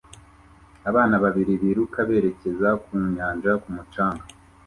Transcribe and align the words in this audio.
Abana 0.89 1.15
babiri 1.23 1.53
biruka 1.61 1.99
berekeza 2.09 2.69
ku 2.83 2.91
nyanja 3.13 3.51
ku 3.61 3.67
mucanga 3.75 4.23